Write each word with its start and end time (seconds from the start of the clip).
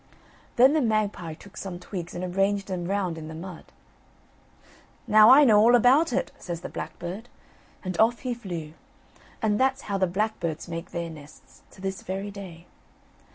Then 0.55 0.73
the 0.73 0.81
magpie 0.81 1.35
took 1.35 1.55
some 1.55 1.77
twigs 1.77 2.15
and 2.15 2.23
arranged 2.23 2.69
them 2.69 2.85
round 2.85 3.19
in 3.19 3.27
the 3.27 3.35
mud. 3.35 3.65
"Now 5.05 5.29
I 5.29 5.43
know 5.43 5.59
all 5.59 5.75
about 5.75 6.11
it," 6.11 6.31
says 6.39 6.61
the 6.61 6.69
blackbird, 6.69 7.29
and 7.83 7.95
off 7.99 8.21
he 8.21 8.33
flew; 8.33 8.73
and 9.43 9.59
that's 9.59 9.81
how 9.81 9.99
the 9.99 10.07
blackbirds 10.07 10.67
make 10.67 10.89
their 10.89 11.11
nests 11.11 11.61
to 11.69 11.81
this 11.81 12.01
very 12.01 12.31
day. 12.31 12.65